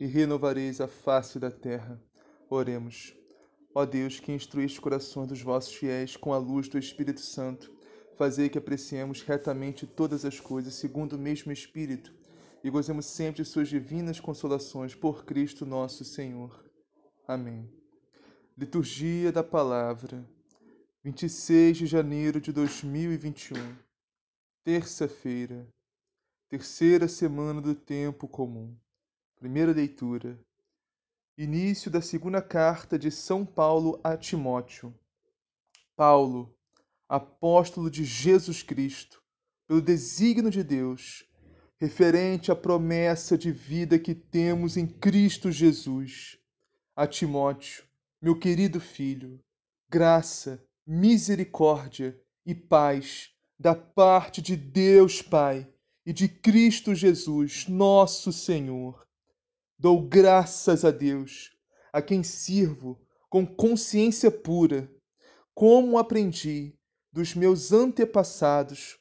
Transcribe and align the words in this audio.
e 0.00 0.06
renovareis 0.06 0.80
a 0.80 0.88
face 0.88 1.38
da 1.38 1.50
terra. 1.50 2.00
Oremos. 2.50 3.14
Ó 3.74 3.84
Deus, 3.84 4.20
que 4.20 4.32
instruíste 4.32 4.78
os 4.78 4.82
corações 4.82 5.28
dos 5.28 5.42
vossos 5.42 5.74
fiéis 5.74 6.16
com 6.16 6.32
a 6.32 6.38
luz 6.38 6.68
do 6.68 6.78
Espírito 6.78 7.20
Santo, 7.20 7.72
fazei 8.16 8.48
que 8.48 8.58
apreciemos 8.58 9.22
retamente 9.22 9.86
todas 9.86 10.24
as 10.24 10.38
coisas 10.38 10.74
segundo 10.74 11.14
o 11.14 11.18
mesmo 11.18 11.50
Espírito 11.52 12.14
e 12.62 12.70
gozemos 12.70 13.06
sempre 13.06 13.42
de 13.42 13.48
suas 13.48 13.68
divinas 13.68 14.18
consolações 14.18 14.94
por 14.94 15.24
Cristo 15.24 15.66
nosso 15.66 16.04
Senhor. 16.04 16.64
Amém. 17.28 17.68
Liturgia 18.56 19.30
da 19.30 19.42
Palavra, 19.44 20.24
26 21.02 21.76
de 21.76 21.86
janeiro 21.86 22.40
de 22.40 22.52
2021, 22.52 23.56
terça-feira, 24.64 25.68
terceira 26.48 27.06
semana 27.08 27.60
do 27.60 27.74
tempo 27.74 28.26
comum. 28.26 28.74
Primeira 29.44 29.72
leitura. 29.72 30.40
Início 31.36 31.90
da 31.90 32.00
segunda 32.00 32.40
carta 32.40 32.98
de 32.98 33.10
São 33.10 33.44
Paulo 33.44 34.00
a 34.02 34.16
Timóteo. 34.16 34.98
Paulo, 35.94 36.56
apóstolo 37.06 37.90
de 37.90 38.06
Jesus 38.06 38.62
Cristo, 38.62 39.22
pelo 39.68 39.82
desígnio 39.82 40.50
de 40.50 40.64
Deus, 40.64 41.28
referente 41.76 42.50
à 42.50 42.56
promessa 42.56 43.36
de 43.36 43.52
vida 43.52 43.98
que 43.98 44.14
temos 44.14 44.78
em 44.78 44.86
Cristo 44.86 45.52
Jesus. 45.52 46.38
A 46.96 47.06
Timóteo, 47.06 47.84
meu 48.22 48.38
querido 48.38 48.80
filho, 48.80 49.38
graça, 49.90 50.66
misericórdia 50.86 52.18
e 52.46 52.54
paz 52.54 53.30
da 53.58 53.74
parte 53.74 54.40
de 54.40 54.56
Deus 54.56 55.20
Pai 55.20 55.70
e 56.06 56.14
de 56.14 56.28
Cristo 56.28 56.94
Jesus, 56.94 57.68
nosso 57.68 58.32
Senhor. 58.32 59.04
Dou 59.76 60.00
graças 60.00 60.84
a 60.84 60.90
Deus, 60.92 61.50
a 61.92 62.00
quem 62.00 62.22
sirvo 62.22 63.00
com 63.28 63.44
consciência 63.44 64.30
pura, 64.30 64.88
como 65.52 65.98
aprendi 65.98 66.78
dos 67.12 67.34
meus 67.34 67.72
antepassados, 67.72 68.98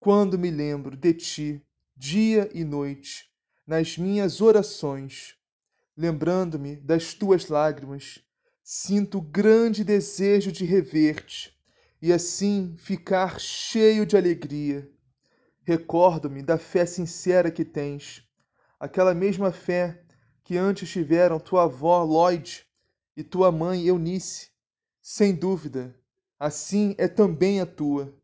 quando 0.00 0.38
me 0.38 0.50
lembro 0.50 0.96
de 0.96 1.12
ti, 1.12 1.62
dia 1.94 2.48
e 2.54 2.64
noite, 2.64 3.30
nas 3.66 3.98
minhas 3.98 4.40
orações, 4.40 5.36
lembrando-me 5.94 6.76
das 6.76 7.12
tuas 7.12 7.48
lágrimas, 7.48 8.18
sinto 8.62 9.20
grande 9.20 9.84
desejo 9.84 10.50
de 10.50 10.64
rever-te 10.64 11.54
e 12.00 12.12
assim 12.12 12.76
ficar 12.78 13.38
cheio 13.38 14.06
de 14.06 14.16
alegria. 14.16 14.90
Recordo-me 15.64 16.42
da 16.42 16.56
fé 16.56 16.86
sincera 16.86 17.50
que 17.50 17.64
tens 17.64 18.27
aquela 18.78 19.14
mesma 19.14 19.50
fé 19.50 20.02
que 20.44 20.56
antes 20.56 20.88
tiveram 20.88 21.40
tua 21.40 21.64
avó 21.64 22.02
Lloyd 22.02 22.64
e 23.16 23.22
tua 23.22 23.50
mãe 23.50 23.86
Eunice. 23.86 24.50
Sem 25.02 25.34
dúvida, 25.34 25.94
assim 26.38 26.94
é 26.98 27.08
também 27.08 27.60
a 27.60 27.66
tua. 27.66 28.14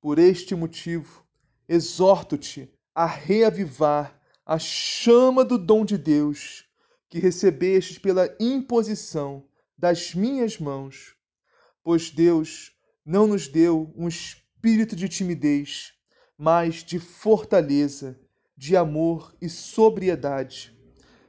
Por 0.00 0.18
este 0.18 0.54
motivo, 0.54 1.24
exorto-te 1.68 2.70
a 2.94 3.06
reavivar 3.06 4.20
a 4.44 4.58
chama 4.58 5.44
do 5.44 5.56
dom 5.56 5.84
de 5.84 5.96
Deus 5.96 6.68
que 7.08 7.18
recebestes 7.18 7.98
pela 7.98 8.34
imposição 8.38 9.46
das 9.78 10.14
minhas 10.14 10.58
mãos. 10.58 11.16
Pois 11.82 12.10
Deus 12.10 12.72
não 13.04 13.26
nos 13.26 13.48
deu 13.48 13.92
um 13.96 14.08
espírito 14.08 14.94
de 14.94 15.08
timidez, 15.08 15.94
mas 16.36 16.82
de 16.82 16.98
fortaleza 16.98 18.20
de 18.64 18.78
amor 18.78 19.36
e 19.42 19.48
sobriedade. 19.50 20.74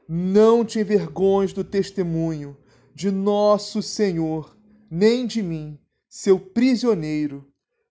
Não 0.07 0.63
te 0.63 0.79
envergonhes 0.79 1.51
do 1.51 1.65
testemunho 1.65 2.57
de 2.93 3.11
nosso 3.11 3.81
Senhor, 3.81 4.57
nem 4.89 5.27
de 5.27 5.43
mim, 5.43 5.77
seu 6.07 6.39
prisioneiro, 6.39 7.45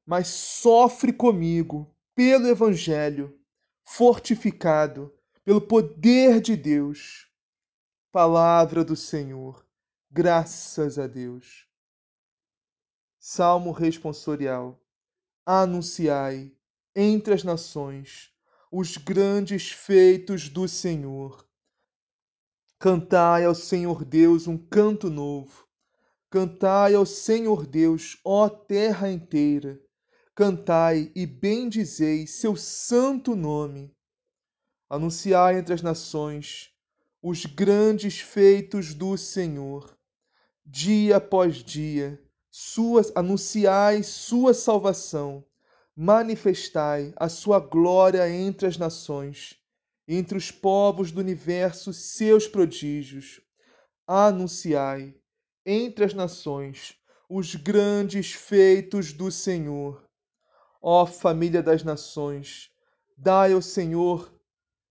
mas 0.06 0.28
sofre 0.28 1.12
comigo 1.12 1.94
pelo 2.14 2.48
Evangelho, 2.48 3.38
fortificado 3.84 5.12
pelo 5.44 5.60
poder 5.60 6.40
de 6.40 6.56
Deus. 6.56 7.30
Palavra 8.10 8.82
do 8.82 8.96
Senhor, 8.96 9.62
graças 10.10 10.98
a 10.98 11.06
Deus. 11.06 11.68
Salmo 13.18 13.72
responsorial. 13.72 14.80
Anunciai 15.44 16.50
entre 16.96 17.34
as 17.34 17.44
nações 17.44 18.33
os 18.76 18.96
grandes 18.96 19.70
feitos 19.70 20.48
do 20.48 20.66
Senhor. 20.66 21.48
Cantai 22.76 23.44
ao 23.44 23.54
Senhor 23.54 24.04
Deus 24.04 24.48
um 24.48 24.58
canto 24.58 25.08
novo. 25.08 25.64
Cantai 26.28 26.96
ao 26.96 27.06
Senhor 27.06 27.68
Deus, 27.68 28.18
ó 28.24 28.48
terra 28.48 29.08
inteira. 29.08 29.80
Cantai 30.34 31.12
e 31.14 31.24
bendizei 31.24 32.26
seu 32.26 32.56
santo 32.56 33.36
nome. 33.36 33.94
Anunciai 34.90 35.56
entre 35.56 35.72
as 35.72 35.80
nações 35.80 36.72
os 37.22 37.46
grandes 37.46 38.18
feitos 38.18 38.92
do 38.92 39.16
Senhor. 39.16 39.96
Dia 40.66 41.18
após 41.18 41.58
dia, 41.58 42.20
suas 42.50 43.12
anunciai 43.14 44.02
sua 44.02 44.52
salvação 44.52 45.46
manifestai 45.96 47.12
a 47.16 47.28
sua 47.28 47.60
glória 47.60 48.28
entre 48.28 48.66
as 48.66 48.76
nações, 48.76 49.56
entre 50.08 50.36
os 50.36 50.50
povos 50.50 51.12
do 51.12 51.20
universo 51.20 51.92
seus 51.92 52.48
prodígios. 52.48 53.40
Anunciai 54.06 55.14
entre 55.64 56.04
as 56.04 56.12
nações 56.12 56.98
os 57.28 57.54
grandes 57.54 58.32
feitos 58.32 59.12
do 59.12 59.30
Senhor. 59.30 60.04
Ó 60.82 61.06
família 61.06 61.62
das 61.62 61.82
nações, 61.82 62.70
dai 63.16 63.52
ao 63.52 63.62
Senhor, 63.62 64.30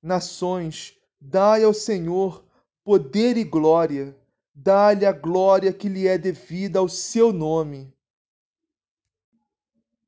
nações, 0.02 0.98
dai 1.22 1.64
ao 1.64 1.74
Senhor 1.74 2.44
poder 2.84 3.38
e 3.38 3.44
glória, 3.44 4.18
dai-lhe 4.56 5.06
a 5.06 5.12
glória 5.12 5.72
que 5.72 5.88
lhe 5.88 6.08
é 6.08 6.18
devida 6.18 6.80
ao 6.80 6.90
seu 6.90 7.32
nome 7.32 7.94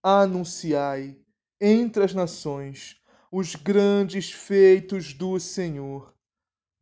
anunciai 0.08 1.20
entre 1.60 2.04
as 2.04 2.14
nações 2.14 3.02
os 3.32 3.56
grandes 3.56 4.32
feitos 4.32 5.16
do 5.16 5.40
Senhor. 5.40 6.14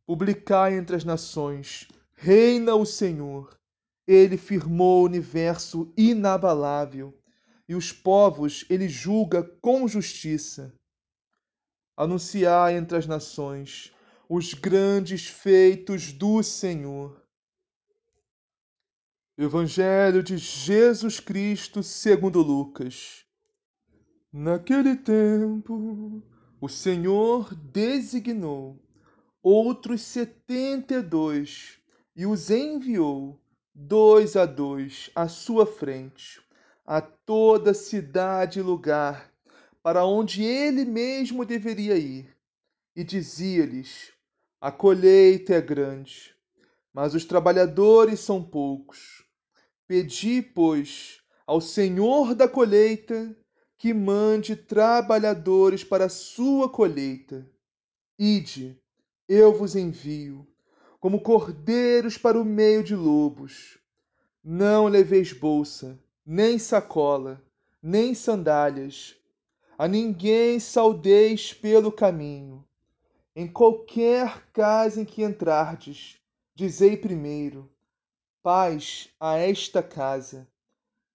Publicai 0.06 0.76
entre 0.76 0.94
as 0.94 1.04
nações, 1.04 1.88
reina 2.14 2.74
o 2.74 2.84
Senhor. 2.84 3.58
Ele 4.06 4.36
firmou 4.36 5.00
o 5.00 5.06
universo 5.06 5.90
inabalável, 5.96 7.18
e 7.66 7.74
os 7.74 7.90
povos 7.90 8.66
ele 8.68 8.90
julga 8.90 9.42
com 9.42 9.88
justiça. 9.88 10.74
Anunciai 11.96 12.76
entre 12.76 12.98
as 12.98 13.06
nações 13.06 13.90
os 14.28 14.52
grandes 14.52 15.26
feitos 15.26 16.12
do 16.12 16.42
Senhor. 16.42 17.23
Evangelho 19.36 20.22
de 20.22 20.38
Jesus 20.38 21.18
Cristo 21.18 21.82
segundo 21.82 22.40
Lucas. 22.40 23.24
Naquele 24.32 24.94
tempo, 24.94 26.22
o 26.60 26.68
Senhor 26.68 27.52
designou 27.52 28.80
outros 29.42 30.02
setenta 30.02 30.94
e 30.94 31.02
dois 31.02 31.80
e 32.14 32.26
os 32.26 32.48
enviou 32.48 33.36
dois 33.74 34.36
a 34.36 34.46
dois, 34.46 35.10
à 35.16 35.26
sua 35.26 35.66
frente, 35.66 36.40
a 36.86 37.00
toda 37.00 37.74
cidade 37.74 38.60
e 38.60 38.62
lugar 38.62 39.32
para 39.82 40.06
onde 40.06 40.44
ele 40.44 40.84
mesmo 40.84 41.44
deveria 41.44 41.96
ir, 41.96 42.32
e 42.94 43.02
dizia-lhes: 43.02 44.12
A 44.60 44.70
colheita 44.70 45.54
é 45.54 45.60
grande, 45.60 46.36
mas 46.92 47.16
os 47.16 47.24
trabalhadores 47.24 48.20
são 48.20 48.40
poucos. 48.40 49.23
Pedi, 49.86 50.40
pois, 50.40 51.20
ao 51.46 51.60
Senhor 51.60 52.34
da 52.34 52.48
colheita 52.48 53.36
que 53.76 53.92
mande 53.92 54.56
trabalhadores 54.56 55.84
para 55.84 56.06
a 56.06 56.08
sua 56.08 56.70
colheita. 56.70 57.46
Ide, 58.18 58.80
eu 59.28 59.52
vos 59.52 59.76
envio, 59.76 60.46
como 60.98 61.20
cordeiros 61.20 62.16
para 62.16 62.40
o 62.40 62.44
meio 62.46 62.82
de 62.82 62.96
lobos. 62.96 63.76
Não 64.42 64.86
leveis 64.86 65.34
bolsa, 65.34 65.98
nem 66.24 66.58
sacola, 66.58 67.44
nem 67.82 68.14
sandálias. 68.14 69.14
A 69.76 69.86
ninguém 69.86 70.58
saudeis 70.58 71.52
pelo 71.52 71.92
caminho. 71.92 72.64
Em 73.36 73.46
qualquer 73.46 74.48
casa 74.50 75.02
em 75.02 75.04
que 75.04 75.22
entrardes, 75.22 76.16
dizei 76.54 76.96
primeiro: 76.96 77.73
paz 78.44 79.08
a 79.18 79.38
esta 79.38 79.82
casa. 79.82 80.46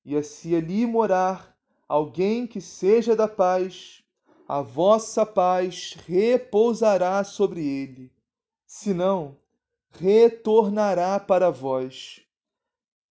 E 0.04 0.20
se 0.24 0.56
ali 0.56 0.84
morar 0.84 1.56
alguém 1.88 2.48
que 2.48 2.60
seja 2.60 3.16
da 3.16 3.28
paz, 3.28 4.04
a 4.48 4.64
vossa 4.64 5.28
paz 5.28 5.96
repousará 6.08 7.24
sobre 7.24 7.64
ele. 7.64 8.12
Senão, 8.66 9.38
retornará 9.92 11.20
para 11.20 11.52
vós. 11.52 12.20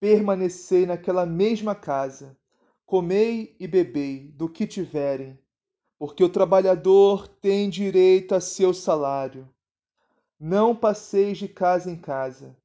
Permanecei 0.01 0.85
naquela 0.85 1.25
mesma 1.25 1.77
casa, 1.77 2.37
comei 2.85 3.55
e 3.61 3.69
bebei 3.69 4.33
do 4.33 4.49
que 4.49 4.67
tiverem, 4.67 5.39
porque 5.97 6.25
o 6.25 6.29
trabalhador 6.29 7.29
tem 7.29 7.71
direito 7.71 8.35
a 8.35 8.41
seu 8.41 8.75
salário. 8.75 9.49
Não 10.41 10.75
passeis 10.75 11.39
de 11.39 11.47
casa 11.47 11.89
em 11.89 11.97
casa. 11.97 12.57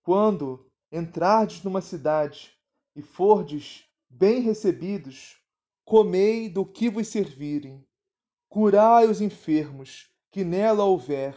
Quando 0.00 0.65
entrardes 0.90 1.62
numa 1.62 1.80
cidade 1.80 2.52
e 2.94 3.02
fordes 3.02 3.84
bem 4.08 4.40
recebidos, 4.40 5.36
comei 5.84 6.48
do 6.48 6.64
que 6.64 6.88
vos 6.88 7.08
servirem, 7.08 7.86
curai 8.48 9.06
os 9.06 9.20
enfermos 9.20 10.10
que 10.30 10.44
nela 10.44 10.84
houver, 10.84 11.34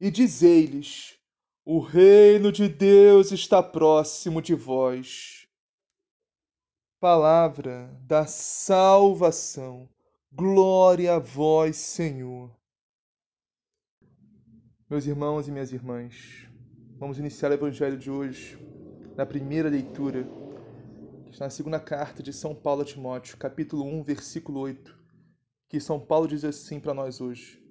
e 0.00 0.10
dizei-lhes: 0.10 1.18
O 1.64 1.78
reino 1.78 2.50
de 2.50 2.68
Deus 2.68 3.32
está 3.32 3.62
próximo 3.62 4.40
de 4.40 4.54
vós. 4.54 5.46
Palavra 6.98 7.88
da 8.02 8.26
salvação. 8.26 9.88
Glória 10.32 11.14
a 11.14 11.18
vós, 11.18 11.76
Senhor. 11.76 12.54
Meus 14.88 15.06
irmãos 15.06 15.48
e 15.48 15.50
minhas 15.50 15.72
irmãs, 15.72 16.48
vamos 16.98 17.18
iniciar 17.18 17.50
o 17.50 17.54
Evangelho 17.54 17.96
de 17.96 18.10
hoje 18.10 18.58
na 19.20 19.26
primeira 19.26 19.68
leitura 19.68 20.26
que 21.26 21.32
está 21.32 21.44
na 21.44 21.50
segunda 21.50 21.78
carta 21.78 22.22
de 22.22 22.32
São 22.32 22.54
Paulo 22.54 22.80
a 22.80 22.84
Timóteo, 22.86 23.36
capítulo 23.36 23.84
1, 23.84 24.02
versículo 24.02 24.60
8, 24.60 24.98
que 25.68 25.78
São 25.78 26.00
Paulo 26.00 26.26
diz 26.26 26.42
assim 26.42 26.80
para 26.80 26.94
nós 26.94 27.20
hoje: 27.20 27.62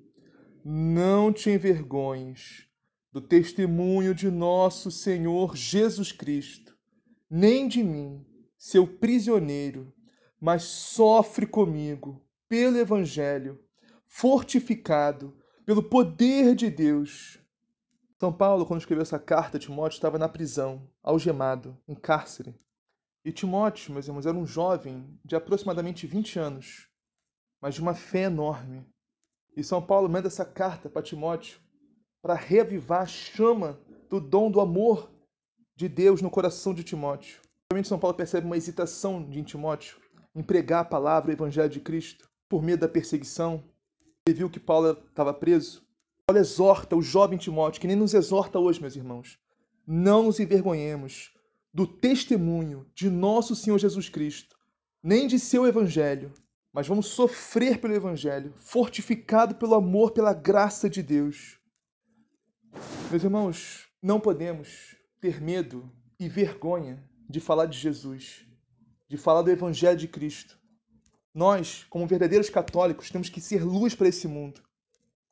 Não 0.63 1.33
te 1.33 1.49
envergonhes 1.49 2.67
do 3.11 3.19
testemunho 3.19 4.13
de 4.13 4.29
nosso 4.29 4.91
Senhor 4.91 5.55
Jesus 5.55 6.11
Cristo, 6.11 6.77
nem 7.27 7.67
de 7.67 7.83
mim, 7.83 8.23
seu 8.55 8.85
prisioneiro, 8.85 9.91
mas 10.39 10.61
sofre 10.61 11.47
comigo 11.47 12.23
pelo 12.47 12.77
Evangelho, 12.77 13.59
fortificado 14.05 15.35
pelo 15.65 15.81
poder 15.81 16.53
de 16.53 16.69
Deus. 16.69 17.38
São 18.19 18.33
Paulo, 18.33 18.65
quando 18.65 18.81
escreveu 18.81 19.01
essa 19.01 19.17
carta 19.17 19.57
Timóteo, 19.57 19.95
estava 19.95 20.17
na 20.19 20.27
prisão, 20.27 20.85
algemado, 21.01 21.77
em 21.87 21.95
cárcere. 21.95 22.53
E 23.23 23.31
Timóteo, 23.31 23.93
meus 23.93 24.07
irmãos, 24.07 24.25
era 24.25 24.35
um 24.35 24.45
jovem 24.45 25.17
de 25.23 25.37
aproximadamente 25.37 26.05
20 26.05 26.37
anos, 26.37 26.89
mas 27.61 27.75
de 27.75 27.81
uma 27.81 27.95
fé 27.95 28.23
enorme. 28.23 28.85
E 29.55 29.63
São 29.63 29.81
Paulo 29.81 30.09
manda 30.09 30.27
essa 30.27 30.43
carta 30.43 30.89
para 30.89 31.01
Timóteo 31.01 31.61
para 32.21 32.33
reavivar 32.33 33.03
a 33.03 33.05
chama 33.05 33.79
do 34.09 34.19
dom 34.19 34.51
do 34.51 34.59
amor 34.59 35.09
de 35.73 35.87
Deus 35.87 36.21
no 36.21 36.29
coração 36.29 36.73
de 36.73 36.83
Timóteo. 36.83 37.41
Realmente 37.71 37.87
São 37.87 37.97
Paulo 37.97 38.17
percebe 38.17 38.45
uma 38.45 38.57
hesitação 38.57 39.23
de 39.23 39.41
Timóteo 39.43 39.97
em 40.35 40.43
pregar 40.43 40.81
a 40.81 40.85
palavra, 40.85 41.29
o 41.29 41.33
evangelho 41.33 41.69
de 41.69 41.79
Cristo, 41.79 42.29
por 42.49 42.61
medo 42.61 42.81
da 42.81 42.89
perseguição. 42.89 43.63
Ele 44.27 44.39
viu 44.39 44.49
que 44.49 44.59
Paulo 44.59 44.91
estava 45.07 45.33
preso. 45.33 45.87
Paulo 46.29 46.41
exorta 46.41 46.95
o 46.95 47.01
jovem 47.01 47.39
Timóteo, 47.39 47.81
que 47.81 47.87
nem 47.87 47.95
nos 47.95 48.13
exorta 48.13 48.59
hoje, 48.59 48.79
meus 48.79 48.95
irmãos. 48.95 49.39
Não 49.87 50.21
nos 50.21 50.39
envergonhemos 50.39 51.33
do 51.73 51.87
testemunho 51.87 52.85
de 52.93 53.09
nosso 53.09 53.55
Senhor 53.55 53.79
Jesus 53.79 54.09
Cristo, 54.09 54.55
nem 55.01 55.25
de 55.25 55.39
seu 55.39 55.65
evangelho, 55.65 56.31
mas 56.71 56.87
vamos 56.87 57.07
sofrer 57.07 57.81
pelo 57.81 57.95
evangelho, 57.95 58.53
fortificado 58.59 59.55
pelo 59.55 59.73
amor, 59.73 60.11
pela 60.11 60.31
graça 60.31 60.87
de 60.87 61.01
Deus. 61.01 61.57
Meus 63.09 63.23
irmãos, 63.23 63.87
não 63.99 64.19
podemos 64.19 64.95
ter 65.19 65.41
medo 65.41 65.91
e 66.19 66.29
vergonha 66.29 67.03
de 67.27 67.39
falar 67.39 67.65
de 67.65 67.75
Jesus, 67.75 68.45
de 69.07 69.17
falar 69.17 69.41
do 69.41 69.49
evangelho 69.49 69.97
de 69.97 70.07
Cristo. 70.07 70.59
Nós, 71.33 71.87
como 71.89 72.05
verdadeiros 72.05 72.51
católicos, 72.51 73.09
temos 73.09 73.29
que 73.29 73.41
ser 73.41 73.63
luz 73.63 73.95
para 73.95 74.09
esse 74.09 74.27
mundo. 74.27 74.68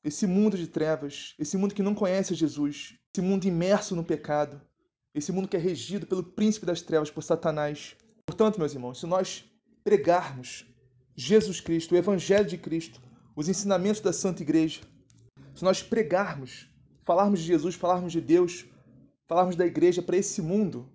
Esse 0.07 0.25
mundo 0.25 0.57
de 0.57 0.67
trevas, 0.67 1.35
esse 1.37 1.57
mundo 1.57 1.75
que 1.75 1.83
não 1.83 1.93
conhece 1.93 2.33
Jesus, 2.33 2.97
esse 3.13 3.21
mundo 3.21 3.43
imerso 3.43 3.93
no 3.93 4.05
pecado, 4.05 4.61
esse 5.13 5.33
mundo 5.33 5.49
que 5.49 5.57
é 5.57 5.59
regido 5.59 6.07
pelo 6.07 6.23
príncipe 6.23 6.65
das 6.65 6.81
trevas, 6.81 7.11
por 7.11 7.21
Satanás. 7.21 7.93
Portanto, 8.25 8.57
meus 8.57 8.73
irmãos, 8.73 9.01
se 9.01 9.05
nós 9.05 9.43
pregarmos 9.83 10.65
Jesus 11.13 11.59
Cristo, 11.59 11.93
o 11.93 11.97
Evangelho 11.97 12.47
de 12.47 12.57
Cristo, 12.57 13.01
os 13.35 13.49
ensinamentos 13.49 13.99
da 13.99 14.13
Santa 14.13 14.41
Igreja, 14.43 14.79
se 15.53 15.61
nós 15.65 15.83
pregarmos, 15.83 16.69
falarmos 17.03 17.41
de 17.41 17.47
Jesus, 17.47 17.75
falarmos 17.75 18.13
de 18.13 18.21
Deus, 18.21 18.65
falarmos 19.27 19.57
da 19.57 19.65
Igreja 19.65 20.01
para 20.01 20.15
esse 20.15 20.41
mundo, 20.41 20.89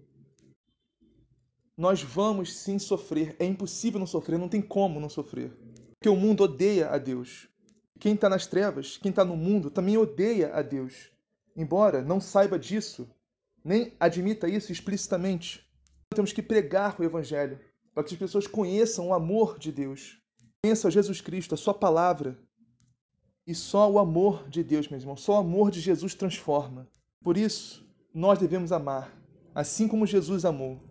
nós 1.76 2.02
vamos 2.02 2.56
sim 2.56 2.78
sofrer. 2.78 3.36
É 3.38 3.44
impossível 3.44 4.00
não 4.00 4.06
sofrer, 4.06 4.38
não 4.38 4.48
tem 4.48 4.62
como 4.62 4.98
não 4.98 5.10
sofrer. 5.10 5.52
Porque 5.98 6.08
o 6.08 6.16
mundo 6.16 6.44
odeia 6.44 6.88
a 6.88 6.96
Deus. 6.96 7.51
Quem 8.02 8.14
está 8.14 8.28
nas 8.28 8.48
trevas, 8.48 8.96
quem 8.96 9.10
está 9.10 9.24
no 9.24 9.36
mundo, 9.36 9.70
também 9.70 9.96
odeia 9.96 10.52
a 10.52 10.60
Deus. 10.60 11.12
Embora 11.54 12.02
não 12.02 12.20
saiba 12.20 12.58
disso, 12.58 13.08
nem 13.64 13.92
admita 14.00 14.48
isso 14.48 14.72
explicitamente. 14.72 15.64
Temos 16.12 16.32
que 16.32 16.42
pregar 16.42 17.00
o 17.00 17.04
Evangelho 17.04 17.60
para 17.94 18.02
que 18.02 18.14
as 18.14 18.18
pessoas 18.18 18.48
conheçam 18.48 19.06
o 19.06 19.14
amor 19.14 19.56
de 19.56 19.70
Deus, 19.70 20.20
conheçam 20.60 20.90
Jesus 20.90 21.20
Cristo, 21.20 21.54
a 21.54 21.56
Sua 21.56 21.72
palavra. 21.72 22.36
E 23.46 23.54
só 23.54 23.88
o 23.88 24.00
amor 24.00 24.48
de 24.48 24.64
Deus, 24.64 24.88
meus 24.88 25.04
irmãos, 25.04 25.20
só 25.20 25.34
o 25.34 25.36
amor 25.46 25.70
de 25.70 25.80
Jesus 25.80 26.12
transforma. 26.12 26.88
Por 27.22 27.36
isso, 27.36 27.88
nós 28.12 28.36
devemos 28.36 28.72
amar, 28.72 29.16
assim 29.54 29.86
como 29.86 30.08
Jesus 30.08 30.44
amou. 30.44 30.82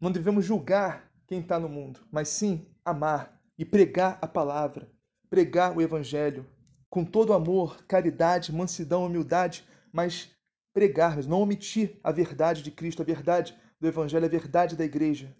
Não 0.00 0.10
devemos 0.10 0.44
julgar 0.44 1.12
quem 1.28 1.38
está 1.38 1.60
no 1.60 1.68
mundo, 1.68 2.00
mas 2.10 2.28
sim 2.28 2.66
amar 2.84 3.40
e 3.56 3.64
pregar 3.64 4.18
a 4.20 4.26
palavra, 4.26 4.90
pregar 5.28 5.76
o 5.76 5.80
Evangelho 5.80 6.46
com 6.90 7.04
todo 7.04 7.32
amor, 7.32 7.84
caridade, 7.84 8.52
mansidão, 8.52 9.04
humildade, 9.04 9.66
mas 9.92 10.34
pregar, 10.72 11.16
mas 11.16 11.26
não 11.26 11.42
omitir 11.42 11.98
a 12.02 12.10
verdade 12.10 12.62
de 12.62 12.70
Cristo, 12.70 13.02
a 13.02 13.04
verdade 13.04 13.56
do 13.80 13.86
Evangelho, 13.86 14.24
a 14.24 14.28
verdade 14.28 14.76
da 14.76 14.84
igreja. 14.84 15.36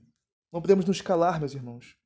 Não 0.52 0.60
podemos 0.60 0.84
nos 0.84 1.00
calar, 1.00 1.38
meus 1.40 1.54
irmãos. 1.54 1.96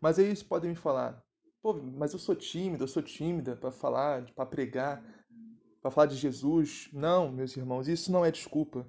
Mas 0.00 0.18
aí 0.18 0.26
eles 0.26 0.42
podem 0.42 0.70
me 0.70 0.76
falar, 0.76 1.22
pô, 1.62 1.72
mas 1.74 2.12
eu 2.12 2.18
sou 2.18 2.34
tímido, 2.34 2.84
eu 2.84 2.88
sou 2.88 3.02
tímida 3.02 3.56
para 3.56 3.72
falar, 3.72 4.30
para 4.34 4.46
pregar, 4.46 5.02
para 5.80 5.90
falar 5.90 6.06
de 6.06 6.16
Jesus. 6.16 6.88
Não, 6.92 7.30
meus 7.32 7.56
irmãos, 7.56 7.88
isso 7.88 8.12
não 8.12 8.24
é 8.24 8.30
desculpa. 8.30 8.88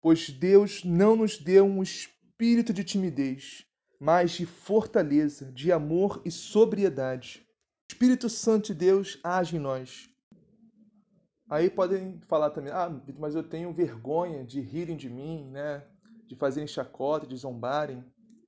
Pois 0.00 0.30
Deus 0.30 0.84
não 0.84 1.16
nos 1.16 1.38
deu 1.38 1.64
um 1.66 1.82
espírito 1.82 2.72
de 2.72 2.84
timidez, 2.84 3.67
mas 4.00 4.32
de 4.32 4.46
fortaleza, 4.46 5.50
de 5.52 5.72
amor 5.72 6.22
e 6.24 6.30
sobriedade. 6.30 7.46
O 7.88 7.92
Espírito 7.92 8.28
Santo 8.28 8.66
de 8.66 8.74
Deus 8.74 9.18
age 9.24 9.56
em 9.56 9.60
nós. 9.60 10.08
Aí 11.50 11.70
podem 11.70 12.20
falar 12.28 12.50
também, 12.50 12.72
ah, 12.72 12.90
mas 13.18 13.34
eu 13.34 13.42
tenho 13.42 13.72
vergonha 13.72 14.44
de 14.44 14.60
rirem 14.60 14.96
de 14.96 15.08
mim, 15.08 15.50
né? 15.50 15.82
De 16.26 16.36
fazerem 16.36 16.68
chacota, 16.68 17.26
de 17.26 17.34
zombarem. 17.36 18.04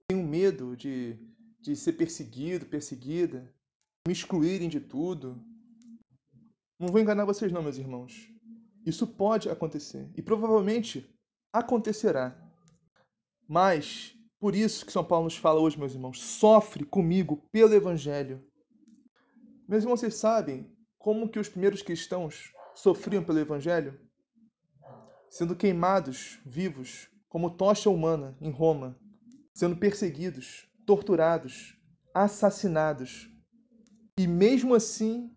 Tenho 0.09 0.23
medo 0.23 0.77
de, 0.77 1.19
de 1.61 1.75
ser 1.75 1.95
perseguido, 1.95 2.67
perseguida, 2.67 3.51
me 4.07 4.13
excluírem 4.13 4.69
de 4.69 4.81
tudo. 4.81 5.43
Não 6.79 6.89
vou 6.89 7.01
enganar 7.01 7.25
vocês 7.25 7.51
não, 7.51 7.63
meus 7.63 7.79
irmãos. 7.79 8.31
Isso 8.85 9.07
pode 9.07 9.49
acontecer. 9.49 10.11
E 10.15 10.23
provavelmente 10.23 11.09
acontecerá. 11.53 12.37
Mas, 13.49 14.15
por 14.41 14.57
isso 14.57 14.87
que 14.87 14.93
São 14.93 15.05
Paulo 15.05 15.25
nos 15.25 15.37
fala 15.37 15.61
hoje, 15.61 15.79
meus 15.79 15.93
irmãos, 15.93 16.21
sofre 16.21 16.83
comigo 16.83 17.47
pelo 17.53 17.75
Evangelho. 17.75 18.43
Meus 19.69 19.85
irmãos, 19.85 20.01
vocês 20.01 20.15
sabem 20.15 20.75
como 20.99 21.29
que 21.29 21.39
os 21.39 21.49
primeiros 21.49 21.83
cristãos 21.83 22.51
sofriam 22.75 23.23
pelo 23.23 23.39
Evangelho? 23.39 24.01
Sendo 25.29 25.55
queimados 25.55 26.41
vivos 26.45 27.09
como 27.29 27.51
tocha 27.51 27.91
humana 27.91 28.35
em 28.41 28.51
Roma, 28.51 28.99
sendo 29.53 29.77
perseguidos, 29.77 30.67
torturados, 30.87 31.77
assassinados. 32.15 33.31
E 34.19 34.27
mesmo 34.27 34.75
assim, 34.75 35.31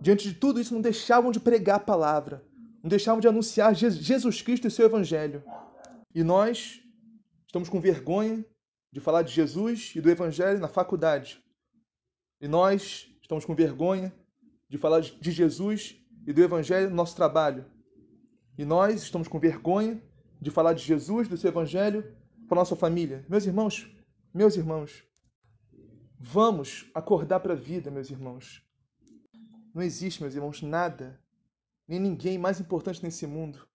diante 0.00 0.28
de 0.28 0.34
tudo 0.34 0.60
isso, 0.60 0.72
não 0.74 0.80
deixavam 0.80 1.30
de 1.30 1.38
pregar 1.38 1.76
a 1.76 1.80
palavra, 1.80 2.44
não 2.82 2.88
deixavam 2.88 3.20
de 3.20 3.28
anunciar 3.28 3.74
Jesus 3.74 4.40
Cristo 4.40 4.66
e 4.66 4.70
seu 4.70 4.86
Evangelho. 4.86 5.44
E 6.14 6.24
nós 6.24 6.82
estamos 7.50 7.68
com 7.68 7.80
vergonha 7.80 8.44
de 8.92 9.00
falar 9.00 9.22
de 9.22 9.32
Jesus 9.32 9.92
e 9.96 10.00
do 10.00 10.08
Evangelho 10.08 10.60
na 10.60 10.68
faculdade. 10.68 11.44
E 12.40 12.46
nós 12.46 13.12
estamos 13.20 13.44
com 13.44 13.56
vergonha 13.56 14.14
de 14.68 14.78
falar 14.78 15.00
de 15.00 15.32
Jesus 15.32 15.96
e 16.24 16.32
do 16.32 16.40
Evangelho 16.40 16.90
no 16.90 16.94
nosso 16.94 17.16
trabalho. 17.16 17.64
E 18.56 18.64
nós 18.64 19.02
estamos 19.02 19.26
com 19.26 19.40
vergonha 19.40 20.00
de 20.40 20.48
falar 20.48 20.74
de 20.74 20.84
Jesus, 20.84 21.26
do 21.26 21.36
seu 21.36 21.48
Evangelho 21.48 22.16
para 22.48 22.58
nossa 22.58 22.76
família. 22.76 23.26
Meus 23.28 23.44
irmãos, 23.44 23.92
meus 24.32 24.56
irmãos, 24.56 25.02
vamos 26.20 26.88
acordar 26.94 27.40
para 27.40 27.54
a 27.54 27.56
vida, 27.56 27.90
meus 27.90 28.10
irmãos. 28.10 28.64
Não 29.74 29.82
existe, 29.82 30.22
meus 30.22 30.36
irmãos, 30.36 30.62
nada, 30.62 31.20
nem 31.88 31.98
ninguém 31.98 32.38
mais 32.38 32.60
importante 32.60 33.02
nesse 33.02 33.26
mundo 33.26 33.68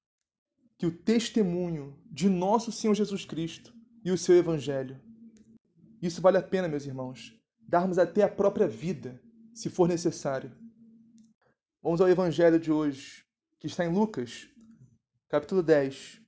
que 0.78 0.86
o 0.86 0.92
testemunho 0.92 1.98
de 2.12 2.30
nosso 2.30 2.72
Senhor 2.72 2.94
Jesus 2.94 3.26
Cristo 3.26 3.74
e 4.04 4.12
o 4.12 4.18
seu 4.18 4.36
Evangelho. 4.36 5.00
Isso 6.02 6.22
vale 6.22 6.38
a 6.38 6.44
pena, 6.44 6.68
meus 6.68 6.86
irmãos, 6.86 7.40
darmos 7.60 7.98
até 7.98 8.24
a 8.24 8.30
própria 8.30 8.68
vida, 8.68 9.22
se 9.54 9.70
for 9.70 9.88
necessário. 9.88 10.52
Vamos 11.82 12.02
ao 12.02 12.10
Evangelho 12.10 12.60
de 12.60 12.72
hoje, 12.72 13.26
que 13.60 13.68
está 13.68 13.86
em 13.86 13.94
Lucas, 13.94 14.50
capítulo 15.30 15.64
10, 15.64 16.22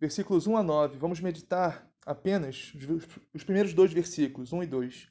versículos 0.00 0.46
1 0.46 0.56
a 0.56 0.62
9. 0.62 0.98
Vamos 0.98 1.20
meditar 1.20 1.88
apenas 2.06 2.72
os 3.34 3.44
primeiros 3.44 3.74
dois 3.74 3.92
versículos, 3.92 4.52
1 4.52 4.62
e 4.62 4.66
2, 4.66 5.08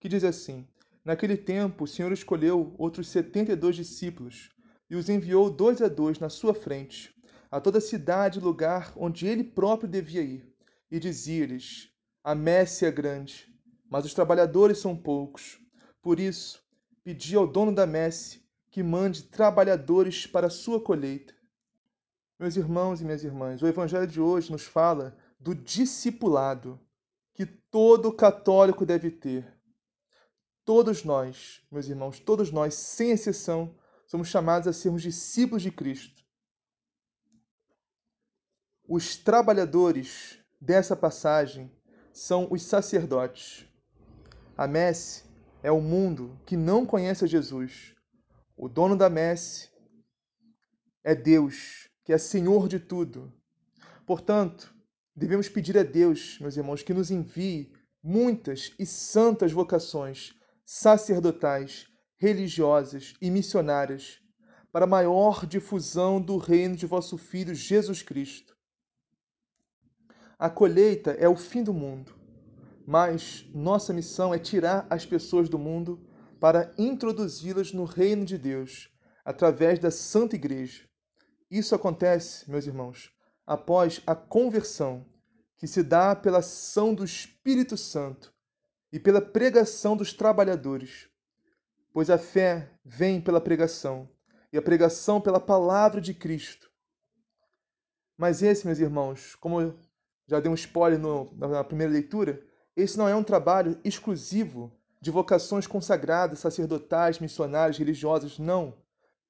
que 0.00 0.08
diz 0.08 0.24
assim: 0.24 0.66
Naquele 1.04 1.36
tempo, 1.36 1.84
o 1.84 1.86
Senhor 1.86 2.10
escolheu 2.10 2.74
outros 2.78 3.08
setenta 3.08 3.52
e 3.52 3.56
dois 3.56 3.76
discípulos 3.76 4.48
e 4.88 4.96
os 4.96 5.08
enviou 5.08 5.50
dois 5.50 5.82
a 5.82 5.88
dois 5.88 6.18
na 6.18 6.28
sua 6.28 6.54
frente, 6.54 7.13
a 7.54 7.60
toda 7.60 7.80
cidade 7.80 8.40
e 8.40 8.42
lugar 8.42 8.92
onde 8.96 9.28
ele 9.28 9.44
próprio 9.44 9.88
devia 9.88 10.22
ir, 10.22 10.52
e 10.90 10.98
dizia-lhes: 10.98 11.88
A 12.24 12.34
messe 12.34 12.84
é 12.84 12.90
grande, 12.90 13.48
mas 13.88 14.04
os 14.04 14.12
trabalhadores 14.12 14.78
são 14.78 14.96
poucos. 14.96 15.60
Por 16.02 16.18
isso, 16.18 16.60
pedi 17.04 17.36
ao 17.36 17.46
dono 17.46 17.72
da 17.72 17.86
messe 17.86 18.44
que 18.72 18.82
mande 18.82 19.22
trabalhadores 19.22 20.26
para 20.26 20.48
a 20.48 20.50
sua 20.50 20.80
colheita. 20.80 21.32
Meus 22.40 22.56
irmãos 22.56 23.00
e 23.00 23.04
minhas 23.04 23.22
irmãs, 23.22 23.62
o 23.62 23.68
evangelho 23.68 24.08
de 24.08 24.20
hoje 24.20 24.50
nos 24.50 24.64
fala 24.64 25.16
do 25.38 25.54
discipulado 25.54 26.80
que 27.34 27.46
todo 27.46 28.12
católico 28.12 28.84
deve 28.84 29.12
ter. 29.12 29.46
Todos 30.64 31.04
nós, 31.04 31.62
meus 31.70 31.86
irmãos, 31.86 32.18
todos 32.18 32.50
nós, 32.50 32.74
sem 32.74 33.12
exceção, 33.12 33.76
somos 34.08 34.26
chamados 34.26 34.66
a 34.66 34.72
sermos 34.72 35.02
discípulos 35.02 35.62
de 35.62 35.70
Cristo. 35.70 36.23
Os 38.86 39.16
trabalhadores 39.16 40.38
dessa 40.60 40.94
passagem 40.94 41.72
são 42.12 42.46
os 42.50 42.62
sacerdotes. 42.62 43.66
A 44.54 44.66
messe 44.66 45.24
é 45.62 45.72
o 45.72 45.80
mundo 45.80 46.38
que 46.44 46.54
não 46.54 46.84
conhece 46.84 47.24
a 47.24 47.26
Jesus. 47.26 47.94
O 48.54 48.68
dono 48.68 48.94
da 48.94 49.08
messe 49.08 49.70
é 51.02 51.14
Deus, 51.14 51.88
que 52.04 52.12
é 52.12 52.18
Senhor 52.18 52.68
de 52.68 52.78
tudo. 52.78 53.32
Portanto, 54.06 54.74
devemos 55.16 55.48
pedir 55.48 55.78
a 55.78 55.82
Deus, 55.82 56.38
meus 56.38 56.58
irmãos, 56.58 56.82
que 56.82 56.92
nos 56.92 57.10
envie 57.10 57.72
muitas 58.02 58.74
e 58.78 58.84
santas 58.84 59.50
vocações 59.50 60.34
sacerdotais, 60.62 61.86
religiosas 62.18 63.14
e 63.18 63.30
missionárias 63.30 64.20
para 64.70 64.86
maior 64.86 65.46
difusão 65.46 66.20
do 66.20 66.36
reino 66.36 66.76
de 66.76 66.84
vosso 66.84 67.16
Filho 67.16 67.54
Jesus 67.54 68.02
Cristo. 68.02 68.53
A 70.38 70.50
colheita 70.50 71.12
é 71.12 71.28
o 71.28 71.36
fim 71.36 71.62
do 71.62 71.72
mundo, 71.72 72.14
mas 72.86 73.46
nossa 73.54 73.92
missão 73.92 74.34
é 74.34 74.38
tirar 74.38 74.86
as 74.90 75.06
pessoas 75.06 75.48
do 75.48 75.58
mundo 75.58 76.00
para 76.40 76.74
introduzi-las 76.76 77.72
no 77.72 77.84
reino 77.84 78.24
de 78.24 78.36
Deus 78.36 78.90
através 79.24 79.78
da 79.78 79.90
Santa 79.90 80.34
Igreja. 80.34 80.88
Isso 81.50 81.74
acontece, 81.74 82.50
meus 82.50 82.66
irmãos, 82.66 83.12
após 83.46 84.02
a 84.06 84.14
conversão, 84.14 85.06
que 85.56 85.66
se 85.66 85.82
dá 85.82 86.14
pela 86.14 86.38
ação 86.38 86.94
do 86.94 87.04
Espírito 87.04 87.76
Santo 87.76 88.34
e 88.92 88.98
pela 88.98 89.20
pregação 89.20 89.96
dos 89.96 90.12
trabalhadores. 90.12 91.08
Pois 91.92 92.10
a 92.10 92.18
fé 92.18 92.70
vem 92.84 93.20
pela 93.20 93.40
pregação, 93.40 94.08
e 94.52 94.58
a 94.58 94.62
pregação 94.62 95.20
pela 95.20 95.40
palavra 95.40 96.00
de 96.00 96.12
Cristo. 96.12 96.70
Mas 98.16 98.42
esse, 98.42 98.66
meus 98.66 98.78
irmãos, 98.78 99.34
como 99.36 99.74
já 100.26 100.40
dei 100.40 100.50
um 100.50 100.54
spoiler 100.54 100.98
no, 100.98 101.32
na 101.36 101.62
primeira 101.62 101.92
leitura, 101.92 102.42
esse 102.76 102.98
não 102.98 103.08
é 103.08 103.14
um 103.14 103.22
trabalho 103.22 103.78
exclusivo 103.84 104.72
de 105.00 105.10
vocações 105.10 105.66
consagradas, 105.66 106.38
sacerdotais, 106.38 107.18
missionárias, 107.18 107.78
religiosas, 107.78 108.38
não. 108.38 108.76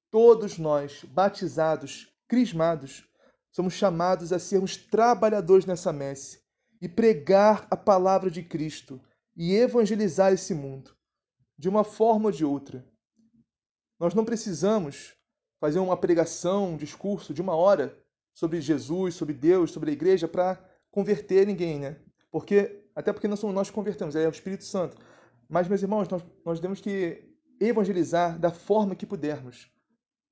Todos 0.09 0.57
nós, 0.57 1.03
batizados, 1.03 2.13
crismados, 2.27 3.07
somos 3.51 3.73
chamados 3.73 4.31
a 4.31 4.39
sermos 4.39 4.77
trabalhadores 4.77 5.65
nessa 5.65 5.91
messe 5.91 6.41
e 6.81 6.87
pregar 6.87 7.67
a 7.69 7.75
palavra 7.75 8.31
de 8.31 8.41
Cristo 8.41 9.01
e 9.35 9.53
evangelizar 9.53 10.31
esse 10.31 10.53
mundo, 10.53 10.95
de 11.57 11.67
uma 11.67 11.83
forma 11.83 12.27
ou 12.27 12.31
de 12.31 12.45
outra. 12.45 12.85
Nós 13.99 14.13
não 14.13 14.25
precisamos 14.25 15.13
fazer 15.59 15.79
uma 15.79 15.97
pregação, 15.97 16.73
um 16.73 16.77
discurso 16.77 17.33
de 17.33 17.41
uma 17.41 17.55
hora 17.55 17.97
sobre 18.33 18.61
Jesus, 18.61 19.15
sobre 19.15 19.33
Deus, 19.33 19.71
sobre 19.71 19.89
a 19.89 19.93
igreja 19.93 20.27
para 20.27 20.61
converter 20.95 21.45
ninguém, 21.45 21.77
né? 21.77 21.97
Porque 22.31 22.81
até 22.95 23.11
porque 23.11 23.27
não 23.27 23.35
somos 23.35 23.53
nós 23.53 23.69
que 23.69 23.75
convertemos, 23.75 24.15
é 24.15 24.25
o 24.25 24.31
Espírito 24.31 24.63
Santo. 24.63 24.97
Mas 25.49 25.67
meus 25.67 25.81
irmãos, 25.81 26.07
nós, 26.07 26.23
nós 26.45 26.59
temos 26.61 26.79
que 26.79 27.21
evangelizar 27.59 28.39
da 28.39 28.49
forma 28.49 28.95
que 28.95 29.05
pudermos, 29.05 29.69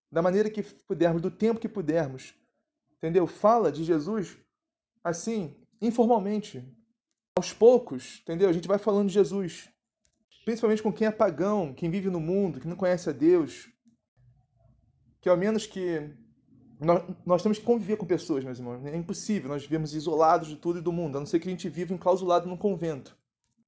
da 0.09 0.21
maneira 0.21 0.49
que 0.49 0.63
pudermos, 0.63 1.21
do 1.21 1.29
tempo 1.29 1.59
que 1.59 1.67
pudermos. 1.67 2.33
Entendeu? 2.97 3.27
Fala 3.27 3.69
de 3.69 3.83
Jesus 3.83 4.37
assim, 5.03 5.53
informalmente, 5.81 6.65
aos 7.35 7.51
poucos, 7.51 8.21
entendeu? 8.21 8.47
A 8.47 8.53
gente 8.53 8.67
vai 8.67 8.77
falando 8.77 9.09
de 9.09 9.13
Jesus. 9.13 9.69
Principalmente 10.45 10.81
com 10.81 10.93
quem 10.93 11.07
é 11.07 11.11
pagão, 11.11 11.73
quem 11.73 11.89
vive 11.89 12.09
no 12.09 12.21
mundo, 12.21 12.61
que 12.61 12.67
não 12.69 12.77
conhece 12.77 13.09
a 13.09 13.13
Deus. 13.13 13.69
Que 15.19 15.27
ao 15.27 15.35
menos 15.35 15.65
que. 15.65 16.15
Nós, 16.79 17.03
nós 17.25 17.41
temos 17.41 17.59
que 17.59 17.65
conviver 17.65 17.97
com 17.97 18.05
pessoas, 18.05 18.43
meus 18.43 18.59
irmãos. 18.59 18.85
É 18.85 18.95
impossível 18.95 19.49
nós 19.49 19.63
vivemos 19.63 19.93
isolados 19.93 20.47
de 20.47 20.55
tudo 20.55 20.79
e 20.79 20.81
do 20.81 20.91
mundo, 20.91 21.17
a 21.17 21.19
não 21.19 21.27
ser 21.27 21.39
que 21.39 21.47
a 21.47 21.51
gente 21.51 21.69
viva 21.69 21.93
enclausulado 21.93 22.47
num 22.47 22.57
convento. 22.57 23.17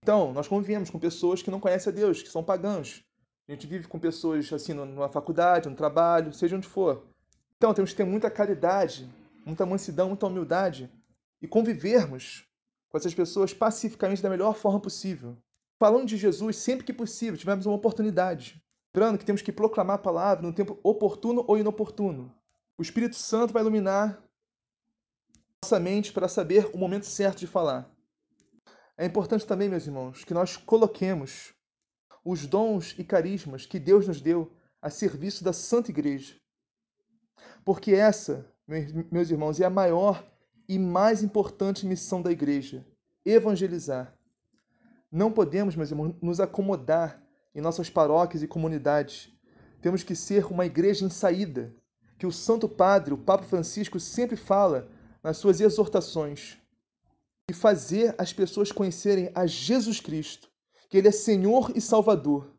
Então, 0.04 0.34
nós 0.34 0.48
convivemos 0.48 0.90
com 0.90 1.00
pessoas 1.00 1.42
que 1.42 1.50
não 1.50 1.60
conhecem 1.60 1.92
a 1.92 1.96
Deus, 1.96 2.22
que 2.22 2.30
são 2.30 2.44
pagãos. 2.44 3.04
A 3.48 3.52
gente 3.52 3.68
vive 3.68 3.88
com 3.88 4.00
pessoas 4.00 4.52
assim 4.52 4.74
numa 4.74 5.10
faculdade, 5.10 5.70
no 5.70 5.76
trabalho, 5.76 6.34
seja 6.34 6.56
onde 6.56 6.68
for. 6.68 7.04
Então, 7.58 7.74
temos 7.74 7.92
que 7.92 7.98
ter 7.98 8.04
muita 8.04 8.30
caridade, 8.30 9.10
muita 9.46 9.66
mansidão, 9.66 10.10
muita 10.10 10.28
humildade 10.28 10.90
e 11.42 11.48
convivermos 11.48 12.46
com 12.90 12.98
essas 12.98 13.14
pessoas 13.14 13.54
pacificamente 13.54 14.22
da 14.22 14.30
melhor 14.30 14.56
forma 14.56 14.80
possível. 14.80 15.38
Falando 15.78 16.08
de 16.08 16.18
Jesus 16.18 16.58
sempre 16.58 16.86
que 16.86 16.94
possível, 16.94 17.38
tivemos 17.38 17.66
uma 17.66 17.76
oportunidade. 17.76 18.62
Lembrando 18.94 19.18
que 19.18 19.26
temos 19.26 19.42
que 19.42 19.52
proclamar 19.52 19.98
a 19.98 20.00
palavra 20.00 20.48
no 20.48 20.54
tempo 20.54 20.80
oportuno 20.82 21.44
ou 21.48 21.58
inoportuno. 21.58 22.34
O 22.78 22.82
Espírito 22.82 23.16
Santo 23.16 23.54
vai 23.54 23.62
iluminar 23.62 24.22
nossa 25.64 25.80
mente 25.80 26.12
para 26.12 26.28
saber 26.28 26.70
o 26.74 26.78
momento 26.78 27.06
certo 27.06 27.40
de 27.40 27.48
falar. 27.48 27.90
É 28.98 29.06
importante 29.06 29.48
também, 29.48 29.70
meus 29.70 29.88
irmãos, 29.88 30.24
que 30.24 30.34
nós 30.34 30.58
coloquemos 30.58 31.54
os 32.24 32.46
dons 32.46 32.94
e 32.98 33.04
carismas 33.04 33.66
que 33.66 33.80
Deus 33.80 34.08
nos 34.08 34.20
deu 34.20 34.52
a 34.82 34.90
serviço 34.90 35.44
da 35.44 35.54
Santa 35.54 35.90
Igreja. 35.90 36.36
Porque 37.64 37.94
essa, 37.94 38.46
meus 39.12 39.32
irmãos, 39.32 39.60
é 39.60 39.66
a 39.66 39.70
maior 39.70 40.26
e 40.68 40.78
mais 40.78 41.24
importante 41.24 41.86
missão 41.86 42.22
da 42.22 42.32
igreja: 42.32 42.86
evangelizar. 43.24 44.14
Não 45.12 45.32
podemos, 45.32 45.76
meus 45.76 45.92
irmãos, 45.92 46.16
nos 46.22 46.40
acomodar 46.40 47.24
em 47.54 47.62
nossas 47.62 47.90
paróquias 47.90 48.44
e 48.44 48.48
comunidades. 48.48 49.32
Temos 49.82 50.04
que 50.04 50.16
ser 50.16 50.46
uma 50.46 50.66
igreja 50.66 51.06
em 51.06 51.10
saída, 51.10 51.74
que 52.18 52.26
o 52.26 52.32
Santo 52.32 52.68
Padre, 52.68 53.14
o 53.14 53.18
Papa 53.18 53.44
Francisco, 53.44 54.00
sempre 54.00 54.36
fala 54.36 54.90
nas 55.24 55.38
suas 55.38 55.60
exortações 55.60 56.58
e 57.50 57.54
fazer 57.54 58.16
as 58.18 58.34
pessoas 58.34 58.72
conhecerem 58.72 59.32
a 59.36 59.46
Jesus 59.46 60.00
Cristo, 60.00 60.50
que 60.90 60.98
Ele 60.98 61.08
é 61.08 61.12
Senhor 61.12 61.72
e 61.76 61.82
Salvador. 61.82 62.52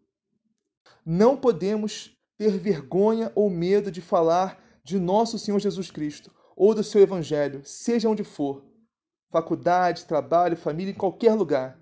Não 1.05 1.37
podemos 1.37 2.17
ter 2.37 2.59
vergonha 2.59 3.33
ou 3.35 3.49
medo 3.49 3.91
de 3.91 4.01
falar 4.01 4.63
de 4.85 4.99
nosso 4.99 5.39
Senhor 5.39 5.59
Jesus 5.59 5.91
Cristo 5.91 6.31
ou 6.55 6.75
do 6.75 6.85
seu 6.85 7.01
Evangelho, 7.01 7.63
seja 7.65 8.09
onde 8.09 8.25
for 8.25 8.65
faculdade, 9.31 10.07
trabalho, 10.07 10.57
família, 10.57 10.93
em 10.93 10.97
qualquer 10.97 11.35
lugar. 11.35 11.79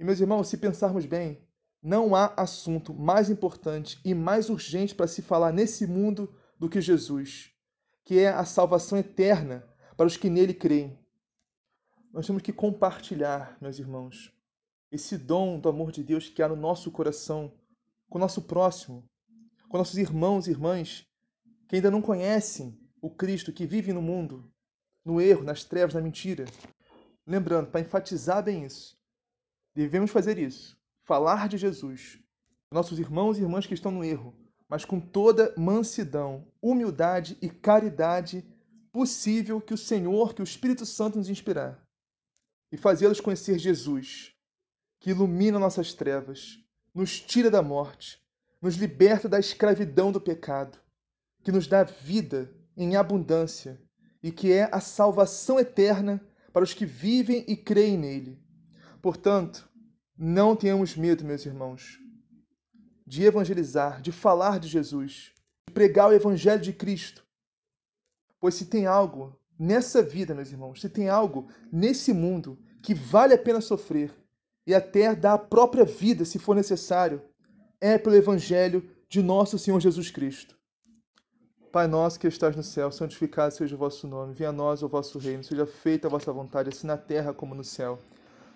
E, 0.00 0.04
meus 0.04 0.18
irmãos, 0.20 0.48
se 0.48 0.56
pensarmos 0.56 1.06
bem, 1.06 1.46
não 1.82 2.14
há 2.14 2.32
assunto 2.36 2.94
mais 2.94 3.30
importante 3.30 4.00
e 4.04 4.14
mais 4.14 4.48
urgente 4.48 4.94
para 4.94 5.06
se 5.06 5.22
falar 5.22 5.52
nesse 5.52 5.86
mundo 5.86 6.34
do 6.62 6.68
que 6.68 6.80
Jesus, 6.80 7.52
que 8.04 8.20
é 8.20 8.28
a 8.28 8.44
salvação 8.44 8.96
eterna 8.96 9.68
para 9.96 10.06
os 10.06 10.16
que 10.16 10.30
nele 10.30 10.54
creem. 10.54 10.96
Nós 12.12 12.24
temos 12.24 12.40
que 12.40 12.52
compartilhar, 12.52 13.58
meus 13.60 13.80
irmãos, 13.80 14.32
esse 14.88 15.18
dom 15.18 15.58
do 15.58 15.68
amor 15.68 15.90
de 15.90 16.04
Deus 16.04 16.28
que 16.28 16.40
há 16.40 16.46
no 16.46 16.54
nosso 16.54 16.88
coração 16.92 17.52
com 18.08 18.16
o 18.16 18.20
nosso 18.20 18.42
próximo, 18.42 19.04
com 19.68 19.76
nossos 19.76 19.98
irmãos 19.98 20.46
e 20.46 20.52
irmãs 20.52 21.04
que 21.66 21.74
ainda 21.74 21.90
não 21.90 22.00
conhecem 22.00 22.78
o 23.00 23.10
Cristo 23.10 23.52
que 23.52 23.66
vive 23.66 23.92
no 23.92 24.00
mundo, 24.00 24.48
no 25.04 25.20
erro, 25.20 25.42
nas 25.42 25.64
trevas, 25.64 25.94
na 25.94 26.00
mentira. 26.00 26.44
Lembrando, 27.26 27.72
para 27.72 27.80
enfatizar 27.80 28.40
bem 28.40 28.64
isso, 28.64 28.96
devemos 29.74 30.12
fazer 30.12 30.38
isso, 30.38 30.78
falar 31.02 31.48
de 31.48 31.58
Jesus, 31.58 32.20
nossos 32.70 33.00
irmãos 33.00 33.36
e 33.36 33.40
irmãs 33.42 33.66
que 33.66 33.74
estão 33.74 33.90
no 33.90 34.04
erro, 34.04 34.32
mas 34.72 34.86
com 34.86 34.98
toda 34.98 35.52
mansidão, 35.54 36.46
humildade 36.62 37.36
e 37.42 37.50
caridade 37.50 38.42
possível 38.90 39.60
que 39.60 39.74
o 39.74 39.76
Senhor, 39.76 40.32
que 40.32 40.40
o 40.40 40.44
Espírito 40.44 40.86
Santo 40.86 41.18
nos 41.18 41.28
inspirar, 41.28 41.78
e 42.72 42.78
fazê-los 42.78 43.20
conhecer 43.20 43.58
Jesus, 43.58 44.34
que 44.98 45.10
ilumina 45.10 45.58
nossas 45.58 45.92
trevas, 45.92 46.58
nos 46.94 47.20
tira 47.20 47.50
da 47.50 47.60
morte, 47.60 48.18
nos 48.62 48.76
liberta 48.76 49.28
da 49.28 49.38
escravidão 49.38 50.10
do 50.10 50.18
pecado, 50.18 50.78
que 51.44 51.52
nos 51.52 51.66
dá 51.66 51.84
vida 51.84 52.50
em 52.74 52.96
abundância 52.96 53.78
e 54.22 54.32
que 54.32 54.50
é 54.54 54.70
a 54.72 54.80
salvação 54.80 55.60
eterna 55.60 56.18
para 56.50 56.64
os 56.64 56.72
que 56.72 56.86
vivem 56.86 57.44
e 57.46 57.58
creem 57.58 57.98
nele. 57.98 58.42
Portanto, 59.02 59.68
não 60.16 60.56
tenhamos 60.56 60.96
medo, 60.96 61.26
meus 61.26 61.44
irmãos, 61.44 62.01
de 63.12 63.24
evangelizar, 63.24 64.00
de 64.00 64.10
falar 64.10 64.58
de 64.58 64.68
Jesus, 64.68 65.32
de 65.68 65.74
pregar 65.74 66.08
o 66.08 66.14
evangelho 66.14 66.62
de 66.62 66.72
Cristo. 66.72 67.22
Pois 68.40 68.54
se 68.54 68.64
tem 68.64 68.86
algo 68.86 69.38
nessa 69.58 70.02
vida, 70.02 70.34
meus 70.34 70.50
irmãos, 70.50 70.80
se 70.80 70.88
tem 70.88 71.10
algo 71.10 71.46
nesse 71.70 72.10
mundo 72.10 72.58
que 72.82 72.94
vale 72.94 73.34
a 73.34 73.38
pena 73.38 73.60
sofrer 73.60 74.10
e 74.66 74.74
até 74.74 75.14
dar 75.14 75.34
a 75.34 75.38
própria 75.38 75.84
vida, 75.84 76.24
se 76.24 76.38
for 76.38 76.56
necessário, 76.56 77.20
é 77.82 77.98
pelo 77.98 78.16
evangelho 78.16 78.88
de 79.10 79.22
nosso 79.22 79.58
Senhor 79.58 79.78
Jesus 79.78 80.10
Cristo. 80.10 80.56
Pai 81.70 81.86
nosso 81.86 82.18
que 82.18 82.26
estás 82.26 82.56
no 82.56 82.62
céu, 82.62 82.90
santificado 82.90 83.52
seja 83.52 83.74
o 83.74 83.78
vosso 83.78 84.08
nome. 84.08 84.32
Venha 84.32 84.48
a 84.48 84.54
nós 84.54 84.82
o 84.82 84.88
vosso 84.88 85.18
reino. 85.18 85.44
Seja 85.44 85.66
feita 85.66 86.06
a 86.06 86.10
vossa 86.10 86.32
vontade, 86.32 86.70
assim 86.70 86.86
na 86.86 86.96
terra 86.96 87.34
como 87.34 87.54
no 87.54 87.64
céu. 87.64 87.98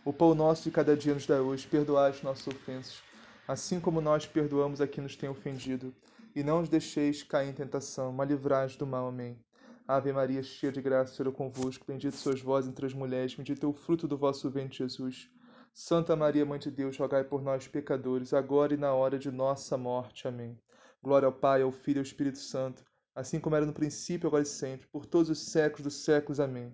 O 0.03 0.15
pão 0.15 0.35
nosso 0.35 0.63
de 0.63 0.71
cada 0.71 0.97
dia 0.97 1.13
nos 1.13 1.27
dá 1.27 1.43
hoje. 1.43 1.67
Perdoai 1.67 2.11
as 2.11 2.23
nossas 2.23 2.47
ofensas, 2.47 3.03
assim 3.47 3.81
como 3.81 4.00
nós 4.00 4.26
perdoamos 4.26 4.81
a 4.81 4.87
quem 4.87 5.03
nos 5.03 5.17
tem 5.17 5.29
ofendido. 5.29 5.95
E 6.35 6.43
não 6.43 6.61
os 6.61 6.69
deixeis 6.69 7.23
cair 7.23 7.49
em 7.49 7.53
tentação, 7.53 8.12
mas 8.12 8.29
livrai-nos 8.29 8.76
do 8.76 8.87
mal. 8.87 9.09
Amém. 9.09 9.38
Ave 9.88 10.12
Maria, 10.12 10.43
cheia 10.43 10.73
de 10.73 10.83
graça, 10.83 11.12
o 11.12 11.17
Senhor 11.17 11.31
é 11.31 11.35
convosco. 11.35 11.85
Bendito 11.87 12.17
sois 12.17 12.41
vós 12.41 12.67
entre 12.67 12.87
as 12.87 12.93
mulheres. 12.93 13.35
Bendito 13.35 13.65
é 13.65 13.69
o 13.69 13.73
fruto 13.73 14.07
do 14.07 14.17
vosso 14.17 14.50
ventre, 14.50 14.79
Jesus. 14.79 15.31
Santa 15.73 16.16
Maria, 16.16 16.44
Mãe 16.44 16.59
de 16.59 16.70
Deus, 16.70 16.97
rogai 16.97 17.25
por 17.25 17.42
nós, 17.42 17.68
pecadores, 17.68 18.35
agora 18.35 18.75
e 18.75 18.77
na 18.77 18.92
hora 18.92 19.18
de 19.18 19.31
nossa 19.31 19.77
morte. 19.77 20.27
Amém. 20.27 20.59
Glória 21.03 21.27
ao 21.27 21.33
Pai, 21.33 21.62
ao 21.62 21.70
Filho 21.70 21.99
e 21.99 22.01
ao 22.01 22.05
Espírito 22.05 22.38
Santo 22.38 22.85
assim 23.16 23.40
como 23.40 23.57
era 23.57 23.64
no 23.64 23.73
princípio, 23.73 24.27
agora 24.27 24.42
e 24.42 24.47
sempre, 24.47 24.87
por 24.88 25.07
todos 25.07 25.31
os 25.31 25.38
séculos 25.51 25.83
dos 25.83 26.05
séculos. 26.05 26.38
Amém. 26.38 26.64